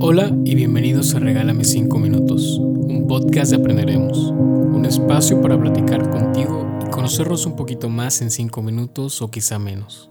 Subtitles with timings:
[0.00, 6.10] Hola y bienvenidos a Regálame 5 Minutos, un podcast de Aprenderemos, un espacio para platicar
[6.10, 10.10] contigo y conocernos un poquito más en 5 minutos o quizá menos.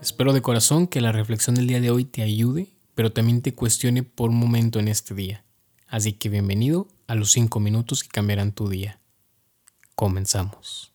[0.00, 3.54] Espero de corazón que la reflexión del día de hoy te ayude, pero también te
[3.54, 5.44] cuestione por un momento en este día.
[5.86, 9.00] Así que bienvenido a los 5 minutos que cambiarán tu día.
[9.94, 10.92] Comenzamos.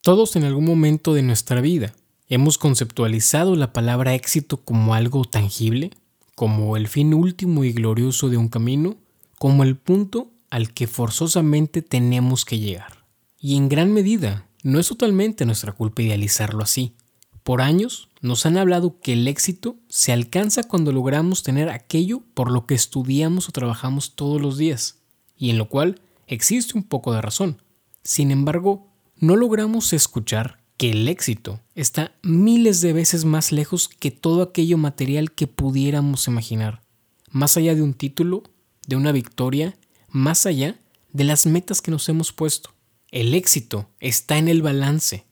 [0.00, 1.94] Todos en algún momento de nuestra vida
[2.28, 5.90] hemos conceptualizado la palabra éxito como algo tangible
[6.34, 8.96] como el fin último y glorioso de un camino,
[9.38, 13.04] como el punto al que forzosamente tenemos que llegar.
[13.38, 16.94] Y en gran medida, no es totalmente nuestra culpa idealizarlo así.
[17.42, 22.50] Por años nos han hablado que el éxito se alcanza cuando logramos tener aquello por
[22.50, 25.00] lo que estudiamos o trabajamos todos los días,
[25.36, 27.60] y en lo cual existe un poco de razón.
[28.02, 28.88] Sin embargo,
[29.18, 35.32] no logramos escuchar el éxito está miles de veces más lejos que todo aquello material
[35.32, 36.82] que pudiéramos imaginar,
[37.30, 38.42] más allá de un título,
[38.86, 39.76] de una victoria,
[40.08, 40.78] más allá
[41.12, 42.70] de las metas que nos hemos puesto.
[43.10, 45.24] El éxito está en el balance,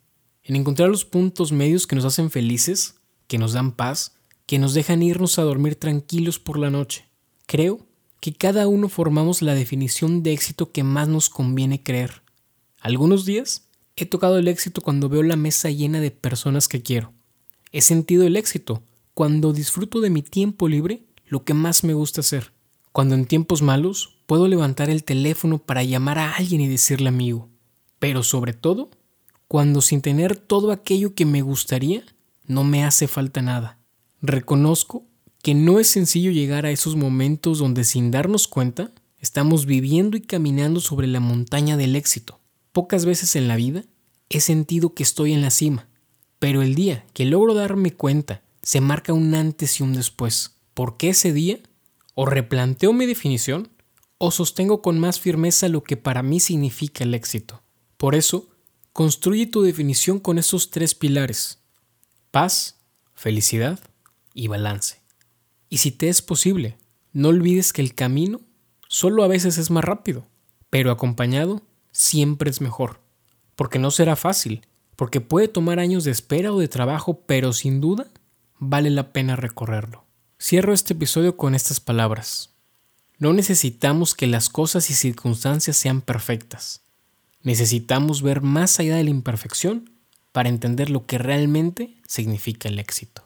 [0.45, 2.95] en encontrar los puntos medios que nos hacen felices,
[3.27, 4.15] que nos dan paz,
[4.47, 7.05] que nos dejan irnos a dormir tranquilos por la noche.
[7.47, 7.87] Creo
[8.21, 12.23] que cada uno formamos la definición de éxito que más nos conviene creer.
[12.81, 17.13] Algunos días He tocado el éxito cuando veo la mesa llena de personas que quiero.
[17.73, 18.83] He sentido el éxito
[19.15, 22.53] cuando disfruto de mi tiempo libre lo que más me gusta hacer.
[22.93, 27.49] Cuando en tiempos malos puedo levantar el teléfono para llamar a alguien y decirle amigo.
[27.99, 28.91] Pero sobre todo,
[29.49, 32.05] cuando sin tener todo aquello que me gustaría,
[32.47, 33.79] no me hace falta nada.
[34.21, 35.05] Reconozco
[35.43, 40.21] que no es sencillo llegar a esos momentos donde sin darnos cuenta estamos viviendo y
[40.21, 42.42] caminando sobre la montaña del éxito.
[42.73, 43.85] Pocas veces en la vida
[44.31, 45.89] he sentido que estoy en la cima,
[46.39, 51.11] pero el día que logro darme cuenta se marca un antes y un después, porque
[51.11, 51.59] ese día
[52.15, 53.69] o replanteo mi definición
[54.19, 57.63] o sostengo con más firmeza lo que para mí significa el éxito.
[57.97, 58.49] Por eso,
[58.93, 61.59] construye tu definición con esos tres pilares,
[62.31, 62.79] paz,
[63.15, 63.81] felicidad
[64.33, 65.01] y balance.
[65.69, 66.79] Y si te es posible,
[67.13, 68.41] no olvides que el camino
[68.89, 70.27] solo a veces es más rápido,
[70.71, 73.01] pero acompañado siempre es mejor.
[73.55, 74.67] Porque no será fácil,
[74.97, 78.09] porque puede tomar años de espera o de trabajo, pero sin duda
[78.59, 80.05] vale la pena recorrerlo.
[80.41, 82.51] Cierro este episodio con estas palabras.
[83.19, 86.81] No necesitamos que las cosas y circunstancias sean perfectas.
[87.43, 89.91] Necesitamos ver más allá de la imperfección
[90.33, 93.23] para entender lo que realmente significa el éxito.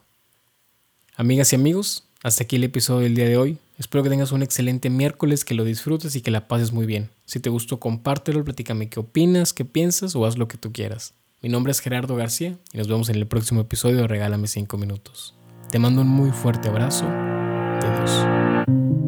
[1.15, 3.57] Amigas y amigos, hasta aquí el episodio del día de hoy.
[3.77, 7.11] Espero que tengas un excelente miércoles, que lo disfrutes y que la pases muy bien.
[7.25, 11.13] Si te gustó, compártelo, platícame qué opinas, qué piensas o haz lo que tú quieras.
[11.43, 14.77] Mi nombre es Gerardo García y nos vemos en el próximo episodio de Regálame 5
[14.77, 15.35] minutos.
[15.69, 17.05] Te mando un muy fuerte abrazo.
[17.05, 19.06] Adiós.